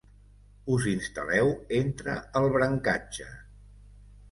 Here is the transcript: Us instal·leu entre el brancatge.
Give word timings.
Us 0.75 0.87
instal·leu 0.91 1.51
entre 1.81 2.17
el 2.41 2.51
brancatge. 2.59 3.31